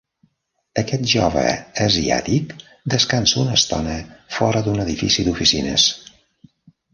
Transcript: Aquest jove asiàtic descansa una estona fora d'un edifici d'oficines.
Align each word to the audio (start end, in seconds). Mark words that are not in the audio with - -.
Aquest 0.81 1.03
jove 1.09 1.43
asiàtic 1.87 2.55
descansa 2.95 3.39
una 3.43 3.59
estona 3.59 3.99
fora 4.39 4.65
d'un 4.69 4.83
edifici 4.87 5.27
d'oficines. 5.29 5.87